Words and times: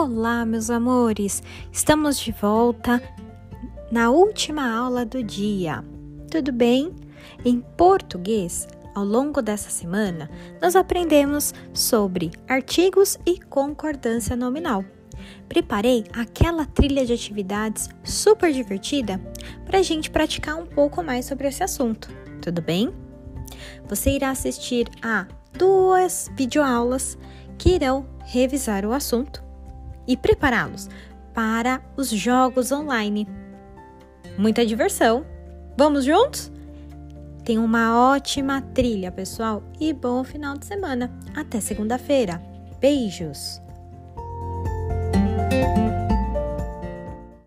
Olá, 0.00 0.46
meus 0.46 0.70
amores! 0.70 1.42
Estamos 1.72 2.20
de 2.20 2.30
volta 2.30 3.02
na 3.90 4.10
última 4.10 4.72
aula 4.72 5.04
do 5.04 5.24
dia. 5.24 5.84
Tudo 6.30 6.52
bem? 6.52 6.94
Em 7.44 7.60
português, 7.76 8.68
ao 8.94 9.04
longo 9.04 9.42
dessa 9.42 9.70
semana, 9.70 10.30
nós 10.62 10.76
aprendemos 10.76 11.52
sobre 11.74 12.30
artigos 12.46 13.18
e 13.26 13.40
concordância 13.40 14.36
nominal. 14.36 14.84
Preparei 15.48 16.04
aquela 16.12 16.64
trilha 16.64 17.04
de 17.04 17.14
atividades 17.14 17.88
super 18.04 18.52
divertida 18.52 19.20
para 19.66 19.80
a 19.80 19.82
gente 19.82 20.12
praticar 20.12 20.54
um 20.54 20.66
pouco 20.66 21.02
mais 21.02 21.24
sobre 21.24 21.48
esse 21.48 21.64
assunto. 21.64 22.08
Tudo 22.40 22.62
bem? 22.62 22.94
Você 23.88 24.10
irá 24.10 24.30
assistir 24.30 24.88
a 25.02 25.26
duas 25.54 26.30
videoaulas 26.36 27.18
que 27.58 27.70
irão 27.70 28.06
revisar 28.24 28.86
o 28.86 28.92
assunto 28.92 29.47
e 30.08 30.16
prepará-los 30.16 30.88
para 31.34 31.80
os 31.96 32.08
jogos 32.08 32.72
online. 32.72 33.28
Muita 34.36 34.66
diversão! 34.66 35.24
Vamos 35.76 36.04
juntos? 36.04 36.50
Tenha 37.44 37.60
uma 37.60 38.12
ótima 38.12 38.60
trilha, 38.60 39.12
pessoal, 39.12 39.62
e 39.78 39.92
bom 39.92 40.24
final 40.24 40.58
de 40.58 40.66
semana. 40.66 41.10
Até 41.36 41.60
segunda-feira. 41.60 42.42
Beijos! 42.80 43.60